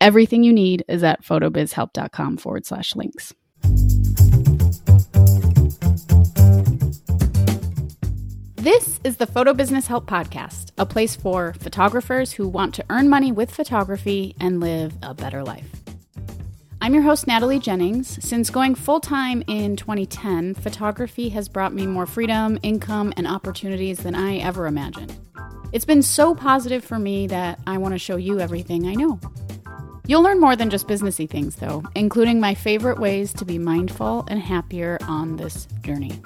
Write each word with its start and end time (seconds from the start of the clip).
Everything 0.00 0.44
you 0.44 0.52
need 0.52 0.84
is 0.86 1.02
at 1.02 1.24
photobizhelp.com 1.24 2.36
forward 2.36 2.64
slash 2.64 2.94
links. 2.94 3.34
This 8.54 9.00
is 9.02 9.16
the 9.16 9.26
Photo 9.26 9.52
Business 9.52 9.88
Help 9.88 10.06
Podcast, 10.06 10.70
a 10.78 10.86
place 10.86 11.16
for 11.16 11.52
photographers 11.54 12.32
who 12.32 12.46
want 12.46 12.76
to 12.76 12.84
earn 12.90 13.08
money 13.08 13.32
with 13.32 13.50
photography 13.50 14.36
and 14.38 14.60
live 14.60 14.94
a 15.02 15.14
better 15.14 15.42
life. 15.42 15.68
I'm 16.80 16.94
your 16.94 17.02
host, 17.02 17.26
Natalie 17.26 17.58
Jennings. 17.58 18.24
Since 18.24 18.50
going 18.50 18.76
full 18.76 19.00
time 19.00 19.42
in 19.48 19.74
2010, 19.74 20.54
photography 20.54 21.28
has 21.30 21.48
brought 21.48 21.74
me 21.74 21.88
more 21.88 22.06
freedom, 22.06 22.56
income, 22.62 23.12
and 23.16 23.26
opportunities 23.26 23.98
than 23.98 24.14
I 24.14 24.36
ever 24.36 24.68
imagined. 24.68 25.18
It's 25.72 25.84
been 25.84 26.02
so 26.02 26.36
positive 26.36 26.84
for 26.84 27.00
me 27.00 27.26
that 27.26 27.58
I 27.66 27.78
want 27.78 27.94
to 27.94 27.98
show 27.98 28.16
you 28.16 28.38
everything 28.38 28.86
I 28.86 28.94
know. 28.94 29.18
You'll 30.08 30.22
learn 30.22 30.40
more 30.40 30.56
than 30.56 30.70
just 30.70 30.88
businessy 30.88 31.28
things, 31.28 31.56
though, 31.56 31.82
including 31.94 32.40
my 32.40 32.54
favorite 32.54 32.98
ways 32.98 33.30
to 33.34 33.44
be 33.44 33.58
mindful 33.58 34.24
and 34.28 34.40
happier 34.40 34.96
on 35.02 35.36
this 35.36 35.68
journey. 35.82 36.18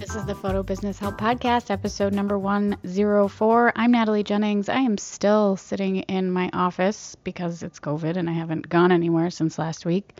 This 0.00 0.16
is 0.16 0.24
the 0.26 0.36
Photo 0.42 0.64
Business 0.64 0.98
Help 0.98 1.16
Podcast, 1.16 1.70
episode 1.70 2.12
number 2.12 2.36
104. 2.40 3.72
I'm 3.76 3.92
Natalie 3.92 4.24
Jennings. 4.24 4.68
I 4.68 4.80
am 4.80 4.98
still 4.98 5.56
sitting 5.56 5.98
in 5.98 6.32
my 6.32 6.50
office 6.52 7.14
because 7.22 7.62
it's 7.62 7.78
COVID 7.78 8.16
and 8.16 8.28
I 8.28 8.32
haven't 8.32 8.68
gone 8.68 8.90
anywhere 8.90 9.30
since 9.30 9.60
last 9.60 9.86
week 9.86 10.18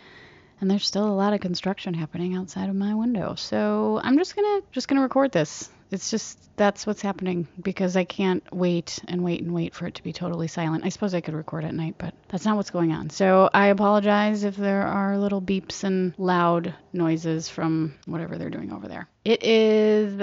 and 0.61 0.71
there's 0.71 0.87
still 0.87 1.07
a 1.07 1.15
lot 1.15 1.33
of 1.33 1.41
construction 1.41 1.95
happening 1.95 2.37
outside 2.37 2.69
of 2.69 2.75
my 2.75 2.95
window. 2.95 3.35
So 3.37 4.01
I'm 4.03 4.19
just 4.19 4.37
gonna 4.37 4.61
just 4.73 4.89
gonna 4.89 5.03
record 5.03 5.33
this. 5.33 5.71
It's 5.91 6.11
just 6.11 6.39
that's 6.57 6.87
what's 6.87 7.03
happening 7.03 7.49
because 7.61 7.97
I 7.97 8.05
can't 8.05 8.45
wait 8.53 9.01
and 9.09 9.25
wait 9.25 9.43
and 9.43 9.53
wait 9.53 9.75
for 9.75 9.87
it 9.87 9.97
to 9.97 10.03
be 10.03 10.13
totally 10.13 10.47
silent. 10.47 10.85
I 10.85 10.91
suppose 10.91 11.15
I 11.15 11.21
could 11.21 11.35
record 11.35 11.65
at 11.65 11.75
night, 11.75 11.97
but 11.99 12.15
that's 12.29 12.45
not 12.45 12.57
what's 12.57 12.71
going 12.71 12.93
on. 12.93 13.11
So 13.11 13.51
I 13.53 13.69
apologize 13.69 14.45
if 14.45 14.57
there 14.57 14.83
are 14.83 15.19
little 15.19 15.43
beeps 15.43 15.83
and 15.83 16.15
loud 16.19 16.75
noises 16.93 17.49
from 17.49 17.95
whatever 18.07 18.37
they're 18.37 18.51
doing 18.51 18.73
over 18.73 18.87
there. 18.87 19.09
It 19.25 19.43
is 19.43 20.23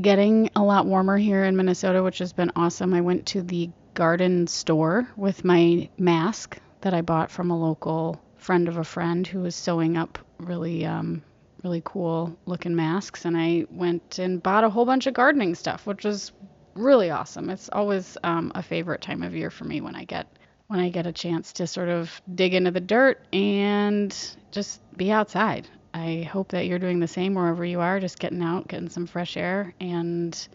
getting 0.00 0.50
a 0.56 0.62
lot 0.62 0.86
warmer 0.86 1.16
here 1.16 1.44
in 1.44 1.56
Minnesota, 1.56 2.02
which 2.02 2.18
has 2.18 2.32
been 2.32 2.52
awesome. 2.56 2.92
I 2.92 3.00
went 3.00 3.26
to 3.26 3.42
the 3.42 3.70
garden 3.94 4.46
store 4.46 5.08
with 5.16 5.44
my 5.44 5.88
mask 5.98 6.58
that 6.82 6.94
I 6.94 7.00
bought 7.00 7.30
from 7.30 7.50
a 7.50 7.58
local 7.58 8.20
friend 8.46 8.68
of 8.68 8.76
a 8.76 8.84
friend 8.84 9.26
who 9.26 9.40
was 9.40 9.56
sewing 9.56 9.96
up 9.96 10.20
really 10.38 10.86
um, 10.86 11.20
really 11.64 11.82
cool 11.84 12.38
looking 12.46 12.76
masks 12.76 13.24
and 13.24 13.36
I 13.36 13.66
went 13.72 14.20
and 14.20 14.40
bought 14.40 14.62
a 14.62 14.70
whole 14.70 14.86
bunch 14.86 15.08
of 15.08 15.14
gardening 15.14 15.56
stuff, 15.56 15.84
which 15.84 16.04
was 16.04 16.30
really 16.74 17.10
awesome. 17.10 17.50
It's 17.50 17.68
always 17.72 18.16
um, 18.22 18.52
a 18.54 18.62
favorite 18.62 19.00
time 19.00 19.24
of 19.24 19.34
year 19.34 19.50
for 19.50 19.64
me 19.64 19.80
when 19.80 19.96
I 19.96 20.04
get 20.04 20.28
when 20.68 20.78
I 20.78 20.90
get 20.90 21.08
a 21.08 21.12
chance 21.12 21.54
to 21.54 21.66
sort 21.66 21.88
of 21.88 22.22
dig 22.32 22.54
into 22.54 22.70
the 22.70 22.80
dirt 22.80 23.26
and 23.32 24.16
just 24.52 24.80
be 24.96 25.10
outside. 25.10 25.66
I 25.92 26.22
hope 26.22 26.50
that 26.50 26.66
you're 26.66 26.78
doing 26.78 27.00
the 27.00 27.08
same 27.08 27.34
wherever 27.34 27.64
you 27.64 27.80
are, 27.80 27.98
just 27.98 28.20
getting 28.20 28.42
out, 28.42 28.68
getting 28.68 28.90
some 28.90 29.06
fresh 29.06 29.36
air 29.36 29.74
and 29.80 30.48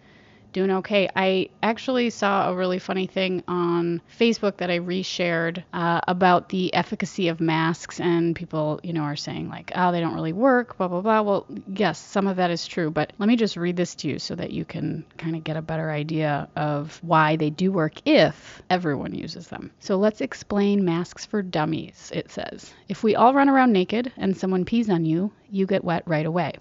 doing 0.53 0.71
okay. 0.71 1.09
I 1.15 1.49
actually 1.63 2.09
saw 2.09 2.49
a 2.49 2.55
really 2.55 2.79
funny 2.79 3.07
thing 3.07 3.43
on 3.47 4.01
Facebook 4.19 4.57
that 4.57 4.69
I 4.69 4.79
reshared 4.79 5.63
uh, 5.73 6.01
about 6.07 6.49
the 6.49 6.73
efficacy 6.73 7.27
of 7.27 7.39
masks, 7.39 7.99
and 7.99 8.35
people, 8.35 8.79
you 8.83 8.93
know, 8.93 9.03
are 9.03 9.15
saying 9.15 9.49
like, 9.49 9.71
oh, 9.75 9.91
they 9.91 9.99
don't 9.99 10.15
really 10.15 10.33
work, 10.33 10.77
blah 10.77 10.87
blah 10.87 11.01
blah. 11.01 11.21
Well, 11.21 11.45
yes, 11.67 11.99
some 11.99 12.27
of 12.27 12.37
that 12.37 12.51
is 12.51 12.67
true, 12.67 12.91
but 12.91 13.13
let 13.17 13.27
me 13.27 13.35
just 13.35 13.57
read 13.57 13.75
this 13.75 13.95
to 13.95 14.07
you 14.07 14.19
so 14.19 14.35
that 14.35 14.51
you 14.51 14.65
can 14.65 15.05
kind 15.17 15.35
of 15.35 15.43
get 15.43 15.57
a 15.57 15.61
better 15.61 15.91
idea 15.91 16.47
of 16.55 16.99
why 17.03 17.35
they 17.35 17.49
do 17.49 17.71
work 17.71 17.93
if 18.05 18.61
everyone 18.69 19.13
uses 19.13 19.47
them. 19.47 19.71
So 19.79 19.97
let's 19.97 20.21
explain 20.21 20.85
masks 20.85 21.25
for 21.25 21.41
dummies. 21.41 22.11
It 22.13 22.31
says, 22.31 22.73
if 22.87 23.03
we 23.03 23.15
all 23.15 23.33
run 23.33 23.49
around 23.49 23.71
naked 23.71 24.11
and 24.17 24.35
someone 24.35 24.65
pees 24.65 24.89
on 24.89 25.05
you, 25.05 25.31
you 25.49 25.65
get 25.65 25.83
wet 25.83 26.03
right 26.05 26.25
away. 26.25 26.53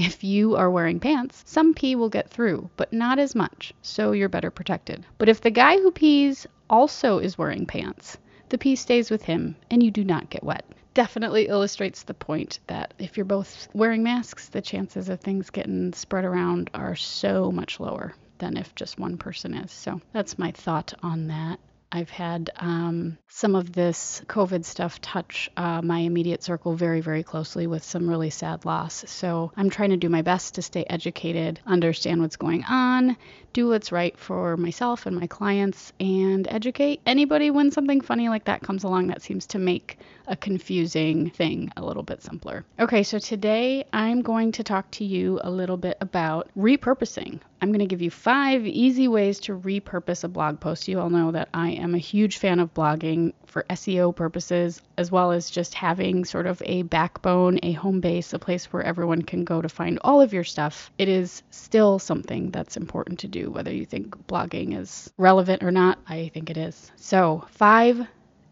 If 0.00 0.22
you 0.22 0.54
are 0.54 0.70
wearing 0.70 1.00
pants, 1.00 1.42
some 1.44 1.74
pee 1.74 1.96
will 1.96 2.08
get 2.08 2.30
through, 2.30 2.70
but 2.76 2.92
not 2.92 3.18
as 3.18 3.34
much, 3.34 3.74
so 3.82 4.12
you're 4.12 4.28
better 4.28 4.48
protected. 4.48 5.04
But 5.18 5.28
if 5.28 5.40
the 5.40 5.50
guy 5.50 5.78
who 5.78 5.90
pees 5.90 6.46
also 6.70 7.18
is 7.18 7.36
wearing 7.36 7.66
pants, 7.66 8.16
the 8.48 8.58
pee 8.58 8.76
stays 8.76 9.10
with 9.10 9.24
him 9.24 9.56
and 9.72 9.82
you 9.82 9.90
do 9.90 10.04
not 10.04 10.30
get 10.30 10.44
wet. 10.44 10.64
Definitely 10.94 11.48
illustrates 11.48 12.04
the 12.04 12.14
point 12.14 12.60
that 12.68 12.94
if 13.00 13.16
you're 13.16 13.24
both 13.24 13.66
wearing 13.74 14.04
masks, 14.04 14.48
the 14.48 14.62
chances 14.62 15.08
of 15.08 15.18
things 15.18 15.50
getting 15.50 15.92
spread 15.92 16.24
around 16.24 16.70
are 16.74 16.94
so 16.94 17.50
much 17.50 17.80
lower 17.80 18.14
than 18.38 18.56
if 18.56 18.76
just 18.76 19.00
one 19.00 19.16
person 19.16 19.52
is. 19.52 19.72
So 19.72 20.00
that's 20.12 20.38
my 20.38 20.52
thought 20.52 20.94
on 21.02 21.26
that. 21.26 21.58
I've 21.90 22.10
had 22.10 22.50
um, 22.56 23.16
some 23.28 23.54
of 23.54 23.72
this 23.72 24.20
COVID 24.26 24.64
stuff 24.64 25.00
touch 25.00 25.50
uh, 25.56 25.80
my 25.80 26.00
immediate 26.00 26.42
circle 26.42 26.74
very, 26.74 27.00
very 27.00 27.22
closely 27.22 27.66
with 27.66 27.82
some 27.82 28.08
really 28.08 28.28
sad 28.30 28.66
loss. 28.66 29.04
So 29.06 29.52
I'm 29.56 29.70
trying 29.70 29.90
to 29.90 29.96
do 29.96 30.10
my 30.10 30.22
best 30.22 30.56
to 30.56 30.62
stay 30.62 30.84
educated, 30.84 31.60
understand 31.66 32.20
what's 32.20 32.36
going 32.36 32.64
on, 32.64 33.16
do 33.54 33.68
what's 33.68 33.90
right 33.90 34.18
for 34.18 34.56
myself 34.58 35.06
and 35.06 35.16
my 35.16 35.26
clients, 35.26 35.92
and 35.98 36.46
educate 36.50 37.00
anybody 37.06 37.50
when 37.50 37.70
something 37.70 38.02
funny 38.02 38.28
like 38.28 38.44
that 38.44 38.62
comes 38.62 38.84
along 38.84 39.06
that 39.06 39.22
seems 39.22 39.46
to 39.46 39.58
make 39.58 39.98
a 40.26 40.36
confusing 40.36 41.30
thing 41.30 41.72
a 41.76 41.84
little 41.84 42.02
bit 42.02 42.22
simpler. 42.22 42.66
Okay, 42.78 43.02
so 43.02 43.18
today 43.18 43.86
I'm 43.94 44.20
going 44.20 44.52
to 44.52 44.62
talk 44.62 44.90
to 44.92 45.04
you 45.04 45.40
a 45.42 45.50
little 45.50 45.78
bit 45.78 45.96
about 46.02 46.50
repurposing. 46.56 47.40
I'm 47.60 47.70
going 47.70 47.80
to 47.80 47.86
give 47.86 48.02
you 48.02 48.10
five 48.10 48.66
easy 48.66 49.08
ways 49.08 49.40
to 49.40 49.58
repurpose 49.58 50.24
a 50.24 50.28
blog 50.28 50.60
post. 50.60 50.86
You 50.86 51.00
all 51.00 51.10
know 51.10 51.32
that 51.32 51.48
I 51.52 51.70
am 51.70 51.94
a 51.94 51.98
huge 51.98 52.38
fan 52.38 52.60
of 52.60 52.72
blogging 52.72 53.32
for 53.46 53.64
SEO 53.70 54.14
purposes, 54.14 54.80
as 54.96 55.10
well 55.10 55.32
as 55.32 55.50
just 55.50 55.74
having 55.74 56.24
sort 56.24 56.46
of 56.46 56.62
a 56.64 56.82
backbone, 56.82 57.58
a 57.62 57.72
home 57.72 58.00
base, 58.00 58.32
a 58.32 58.38
place 58.38 58.72
where 58.72 58.82
everyone 58.82 59.22
can 59.22 59.44
go 59.44 59.60
to 59.60 59.68
find 59.68 59.98
all 60.02 60.20
of 60.20 60.32
your 60.32 60.44
stuff. 60.44 60.90
It 60.98 61.08
is 61.08 61.42
still 61.50 61.98
something 61.98 62.50
that's 62.50 62.76
important 62.76 63.18
to 63.20 63.28
do, 63.28 63.50
whether 63.50 63.72
you 63.72 63.84
think 63.84 64.16
blogging 64.26 64.78
is 64.78 65.12
relevant 65.16 65.62
or 65.62 65.70
not. 65.70 65.98
I 66.08 66.30
think 66.32 66.50
it 66.50 66.56
is. 66.56 66.92
So, 66.96 67.46
five 67.50 68.06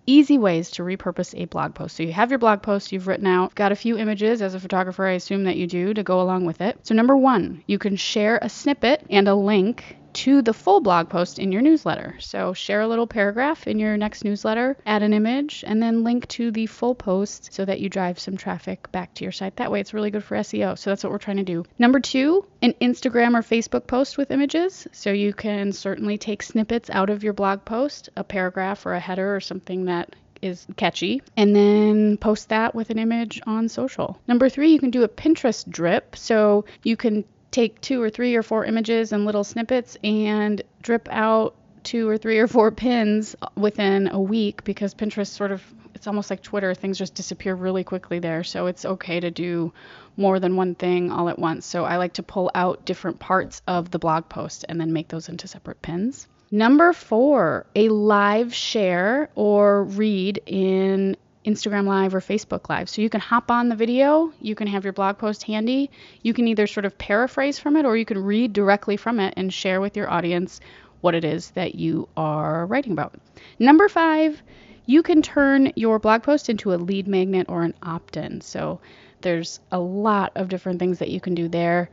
easy 0.06 0.38
ways 0.38 0.70
to 0.72 0.82
repurpose 0.82 1.34
a 1.40 1.46
blog 1.46 1.74
post. 1.74 1.96
So 1.96 2.02
you 2.02 2.12
have 2.12 2.30
your 2.30 2.38
blog 2.38 2.62
post 2.62 2.92
you've 2.92 3.06
written 3.06 3.26
out, 3.26 3.54
got 3.54 3.72
a 3.72 3.76
few 3.76 3.98
images 3.98 4.40
as 4.40 4.54
a 4.54 4.60
photographer, 4.60 5.06
I 5.06 5.12
assume 5.12 5.44
that 5.44 5.56
you 5.56 5.66
do 5.66 5.92
to 5.94 6.02
go 6.02 6.20
along 6.20 6.46
with 6.46 6.60
it. 6.60 6.78
So 6.86 6.94
number 6.94 7.16
1, 7.16 7.64
you 7.66 7.78
can 7.78 7.96
share 7.96 8.38
a 8.40 8.48
snippet 8.48 9.04
and 9.10 9.28
a 9.28 9.34
link 9.34 9.96
to 10.16 10.40
the 10.40 10.54
full 10.54 10.80
blog 10.80 11.10
post 11.10 11.38
in 11.38 11.52
your 11.52 11.60
newsletter. 11.60 12.16
So 12.20 12.54
share 12.54 12.80
a 12.80 12.88
little 12.88 13.06
paragraph 13.06 13.66
in 13.66 13.78
your 13.78 13.98
next 13.98 14.24
newsletter, 14.24 14.76
add 14.86 15.02
an 15.02 15.12
image, 15.12 15.62
and 15.66 15.82
then 15.82 16.04
link 16.04 16.26
to 16.28 16.50
the 16.50 16.66
full 16.66 16.94
post 16.94 17.52
so 17.52 17.66
that 17.66 17.80
you 17.80 17.90
drive 17.90 18.18
some 18.18 18.36
traffic 18.36 18.90
back 18.92 19.12
to 19.14 19.24
your 19.24 19.32
site. 19.32 19.56
That 19.56 19.70
way 19.70 19.80
it's 19.80 19.92
really 19.92 20.10
good 20.10 20.24
for 20.24 20.36
SEO. 20.38 20.78
So 20.78 20.90
that's 20.90 21.04
what 21.04 21.12
we're 21.12 21.18
trying 21.18 21.36
to 21.36 21.42
do. 21.42 21.64
Number 21.78 22.00
two, 22.00 22.46
an 22.62 22.72
Instagram 22.80 23.34
or 23.34 23.42
Facebook 23.42 23.86
post 23.86 24.16
with 24.16 24.30
images. 24.30 24.88
So 24.92 25.12
you 25.12 25.34
can 25.34 25.72
certainly 25.72 26.16
take 26.16 26.42
snippets 26.42 26.88
out 26.88 27.10
of 27.10 27.22
your 27.22 27.34
blog 27.34 27.66
post, 27.66 28.08
a 28.16 28.24
paragraph 28.24 28.86
or 28.86 28.94
a 28.94 29.00
header 29.00 29.36
or 29.36 29.40
something 29.40 29.84
that 29.84 30.16
is 30.42 30.66
catchy, 30.76 31.22
and 31.36 31.54
then 31.54 32.16
post 32.16 32.48
that 32.50 32.74
with 32.74 32.90
an 32.90 32.98
image 32.98 33.40
on 33.46 33.68
social. 33.68 34.18
Number 34.26 34.48
three, 34.48 34.72
you 34.72 34.78
can 34.78 34.90
do 34.90 35.02
a 35.02 35.08
Pinterest 35.08 35.68
drip. 35.68 36.16
So 36.16 36.64
you 36.82 36.96
can 36.96 37.24
take 37.50 37.80
two 37.80 38.02
or 38.02 38.10
three 38.10 38.34
or 38.34 38.42
four 38.42 38.64
images 38.64 39.12
and 39.12 39.24
little 39.24 39.44
snippets 39.44 39.96
and 40.02 40.62
drip 40.82 41.08
out 41.10 41.54
two 41.82 42.08
or 42.08 42.18
three 42.18 42.38
or 42.38 42.48
four 42.48 42.72
pins 42.72 43.36
within 43.54 44.08
a 44.08 44.20
week 44.20 44.64
because 44.64 44.94
Pinterest 44.94 45.28
sort 45.28 45.52
of 45.52 45.62
it's 45.94 46.06
almost 46.06 46.28
like 46.28 46.42
Twitter 46.42 46.74
things 46.74 46.98
just 46.98 47.14
disappear 47.14 47.54
really 47.54 47.82
quickly 47.82 48.18
there. 48.18 48.44
So 48.44 48.66
it's 48.66 48.84
okay 48.84 49.18
to 49.20 49.30
do 49.30 49.72
more 50.16 50.38
than 50.40 50.56
one 50.56 50.74
thing 50.74 51.10
all 51.10 51.28
at 51.28 51.38
once. 51.38 51.64
So 51.64 51.84
I 51.84 51.96
like 51.96 52.14
to 52.14 52.22
pull 52.22 52.50
out 52.54 52.84
different 52.84 53.18
parts 53.18 53.62
of 53.66 53.90
the 53.90 53.98
blog 53.98 54.28
post 54.28 54.64
and 54.68 54.80
then 54.80 54.92
make 54.92 55.08
those 55.08 55.28
into 55.28 55.48
separate 55.48 55.80
pins. 55.80 56.28
Number 56.50 56.92
4 56.92 57.66
a 57.74 57.88
live 57.88 58.54
share 58.54 59.30
or 59.34 59.84
read 59.84 60.42
in 60.46 61.16
Instagram 61.46 61.86
Live 61.86 62.14
or 62.14 62.20
Facebook 62.20 62.68
Live. 62.68 62.88
So 62.88 63.00
you 63.00 63.08
can 63.08 63.20
hop 63.20 63.50
on 63.50 63.68
the 63.68 63.76
video, 63.76 64.32
you 64.40 64.54
can 64.54 64.66
have 64.66 64.84
your 64.84 64.92
blog 64.92 65.16
post 65.16 65.44
handy, 65.44 65.90
you 66.22 66.34
can 66.34 66.48
either 66.48 66.66
sort 66.66 66.84
of 66.84 66.98
paraphrase 66.98 67.58
from 67.58 67.76
it 67.76 67.86
or 67.86 67.96
you 67.96 68.04
can 68.04 68.22
read 68.22 68.52
directly 68.52 68.96
from 68.96 69.20
it 69.20 69.34
and 69.36 69.52
share 69.52 69.80
with 69.80 69.96
your 69.96 70.10
audience 70.10 70.60
what 71.00 71.14
it 71.14 71.24
is 71.24 71.50
that 71.50 71.76
you 71.76 72.08
are 72.16 72.66
writing 72.66 72.92
about. 72.92 73.14
Number 73.58 73.88
five, 73.88 74.42
you 74.86 75.02
can 75.02 75.22
turn 75.22 75.72
your 75.76 75.98
blog 75.98 76.22
post 76.22 76.48
into 76.48 76.74
a 76.74 76.76
lead 76.76 77.06
magnet 77.06 77.46
or 77.48 77.62
an 77.62 77.74
opt 77.82 78.16
in. 78.16 78.40
So 78.40 78.80
there's 79.20 79.60
a 79.70 79.78
lot 79.78 80.32
of 80.34 80.48
different 80.48 80.78
things 80.78 80.98
that 80.98 81.10
you 81.10 81.20
can 81.20 81.34
do 81.34 81.48
there. 81.48 81.90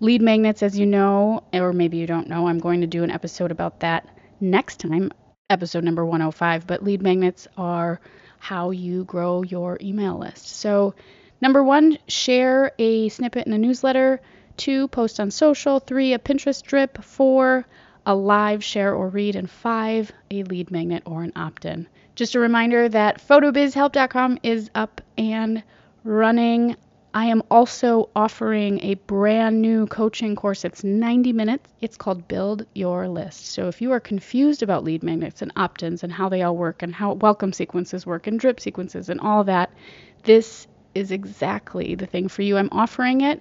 Lead 0.00 0.22
magnets, 0.22 0.62
as 0.62 0.78
you 0.78 0.86
know, 0.86 1.44
or 1.52 1.72
maybe 1.72 1.98
you 1.98 2.06
don't 2.06 2.28
know, 2.28 2.48
I'm 2.48 2.58
going 2.58 2.80
to 2.80 2.86
do 2.86 3.04
an 3.04 3.10
episode 3.10 3.50
about 3.50 3.80
that 3.80 4.08
next 4.40 4.80
time, 4.80 5.12
episode 5.50 5.84
number 5.84 6.04
105. 6.04 6.66
But 6.66 6.82
lead 6.82 7.02
magnets 7.02 7.46
are 7.56 8.00
how 8.44 8.68
you 8.68 9.04
grow 9.04 9.42
your 9.42 9.78
email 9.80 10.18
list. 10.18 10.46
So, 10.46 10.94
number 11.40 11.64
one, 11.64 11.96
share 12.08 12.72
a 12.78 13.08
snippet 13.08 13.46
in 13.46 13.54
a 13.54 13.58
newsletter. 13.58 14.20
Two, 14.58 14.86
post 14.88 15.18
on 15.18 15.30
social. 15.30 15.80
Three, 15.80 16.12
a 16.12 16.18
Pinterest 16.18 16.62
drip. 16.62 17.02
Four, 17.02 17.64
a 18.04 18.14
live 18.14 18.62
share 18.62 18.94
or 18.94 19.08
read. 19.08 19.34
And 19.34 19.50
five, 19.50 20.12
a 20.30 20.42
lead 20.42 20.70
magnet 20.70 21.04
or 21.06 21.22
an 21.22 21.32
opt 21.34 21.64
in. 21.64 21.86
Just 22.16 22.34
a 22.34 22.38
reminder 22.38 22.86
that 22.90 23.26
photobizhelp.com 23.26 24.38
is 24.42 24.70
up 24.74 25.00
and 25.16 25.62
running. 26.04 26.76
I 27.16 27.26
am 27.26 27.44
also 27.48 28.10
offering 28.16 28.80
a 28.82 28.94
brand 28.94 29.62
new 29.62 29.86
coaching 29.86 30.34
course. 30.34 30.64
It's 30.64 30.82
90 30.82 31.32
minutes. 31.32 31.70
It's 31.80 31.96
called 31.96 32.26
Build 32.26 32.66
Your 32.74 33.06
List. 33.06 33.46
So 33.46 33.68
if 33.68 33.80
you 33.80 33.92
are 33.92 34.00
confused 34.00 34.64
about 34.64 34.82
lead 34.82 35.04
magnets 35.04 35.40
and 35.40 35.52
opt 35.54 35.84
ins 35.84 36.02
and 36.02 36.12
how 36.12 36.28
they 36.28 36.42
all 36.42 36.56
work 36.56 36.82
and 36.82 36.92
how 36.92 37.12
welcome 37.12 37.52
sequences 37.52 38.04
work 38.04 38.26
and 38.26 38.40
drip 38.40 38.58
sequences 38.58 39.08
and 39.08 39.20
all 39.20 39.44
that, 39.44 39.70
this 40.24 40.66
is 40.96 41.12
exactly 41.12 41.94
the 41.94 42.06
thing 42.06 42.26
for 42.26 42.42
you. 42.42 42.56
I'm 42.56 42.68
offering 42.72 43.20
it 43.20 43.40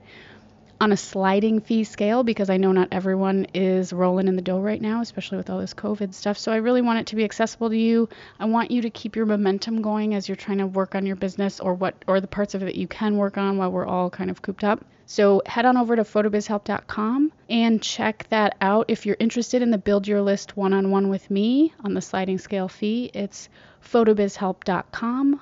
on 0.83 0.91
a 0.91 0.97
sliding 0.97 1.61
fee 1.61 1.85
scale 1.85 2.23
because 2.23 2.49
I 2.49 2.57
know 2.57 2.73
not 2.73 2.89
everyone 2.91 3.47
is 3.53 3.93
rolling 3.93 4.27
in 4.27 4.35
the 4.35 4.41
dough 4.41 4.59
right 4.59 4.81
now, 4.81 4.99
especially 4.99 5.37
with 5.37 5.49
all 5.49 5.59
this 5.59 5.73
COVID 5.73 6.13
stuff. 6.13 6.37
So 6.37 6.51
I 6.51 6.57
really 6.57 6.81
want 6.81 6.99
it 6.99 7.07
to 7.07 7.15
be 7.15 7.23
accessible 7.23 7.69
to 7.69 7.77
you. 7.77 8.09
I 8.37 8.45
want 8.45 8.69
you 8.69 8.81
to 8.81 8.89
keep 8.89 9.15
your 9.15 9.25
momentum 9.25 9.81
going 9.81 10.13
as 10.13 10.27
you're 10.27 10.35
trying 10.35 10.57
to 10.57 10.67
work 10.67 10.93
on 10.93 11.05
your 11.05 11.15
business 11.15 11.61
or 11.61 11.73
what 11.73 11.95
or 12.05 12.19
the 12.19 12.27
parts 12.27 12.53
of 12.53 12.61
it 12.61 12.65
that 12.65 12.75
you 12.75 12.89
can 12.89 13.15
work 13.15 13.37
on 13.37 13.57
while 13.57 13.71
we're 13.71 13.85
all 13.85 14.09
kind 14.09 14.29
of 14.29 14.41
cooped 14.41 14.65
up. 14.65 14.83
So 15.05 15.41
head 15.45 15.65
on 15.65 15.77
over 15.77 15.95
to 15.95 16.03
photobizhelp.com 16.03 17.31
and 17.49 17.81
check 17.81 18.27
that 18.29 18.57
out. 18.59 18.87
If 18.89 19.05
you're 19.05 19.15
interested 19.21 19.61
in 19.61 19.71
the 19.71 19.77
build 19.77 20.05
your 20.05 20.21
list 20.21 20.57
one-on-one 20.57 21.07
with 21.07 21.31
me 21.31 21.73
on 21.81 21.93
the 21.93 22.01
sliding 22.01 22.39
scale 22.39 22.67
fee, 22.67 23.09
it's 23.13 23.47
photobizhelp.com 23.85 25.39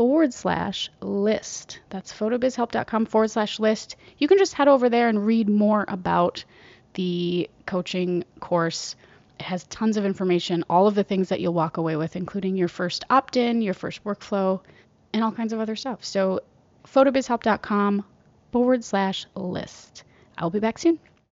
forward 0.00 0.32
slash 0.32 0.90
list. 1.02 1.78
That's 1.90 2.10
photobizhelp.com 2.10 3.04
forward 3.04 3.30
slash 3.30 3.60
list. 3.60 3.96
You 4.16 4.28
can 4.28 4.38
just 4.38 4.54
head 4.54 4.66
over 4.66 4.88
there 4.88 5.10
and 5.10 5.26
read 5.26 5.46
more 5.46 5.84
about 5.88 6.42
the 6.94 7.50
coaching 7.66 8.24
course. 8.40 8.96
It 9.38 9.44
has 9.44 9.64
tons 9.64 9.98
of 9.98 10.06
information, 10.06 10.64
all 10.70 10.86
of 10.86 10.94
the 10.94 11.04
things 11.04 11.28
that 11.28 11.42
you'll 11.42 11.52
walk 11.52 11.76
away 11.76 11.96
with, 11.96 12.16
including 12.16 12.56
your 12.56 12.68
first 12.68 13.04
opt 13.10 13.36
in, 13.36 13.60
your 13.60 13.74
first 13.74 14.02
workflow, 14.02 14.62
and 15.12 15.22
all 15.22 15.32
kinds 15.32 15.52
of 15.52 15.60
other 15.60 15.76
stuff. 15.76 16.02
So, 16.02 16.40
photobizhelp.com 16.86 18.02
forward 18.52 18.82
slash 18.82 19.26
list. 19.34 20.04
I'll 20.38 20.48
be 20.48 20.60
back 20.60 20.78
soon. 20.78 20.98